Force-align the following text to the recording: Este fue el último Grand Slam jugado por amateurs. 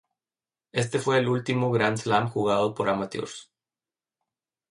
Este 0.71 0.97
fue 0.97 1.19
el 1.19 1.27
último 1.29 1.69
Grand 1.69 1.95
Slam 1.95 2.27
jugado 2.27 2.73
por 2.73 2.89
amateurs. 2.89 3.51